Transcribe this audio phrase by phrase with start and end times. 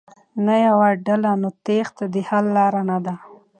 [0.45, 3.13] نه يوه ډله ،نو تېښته د حل لاره نه ده.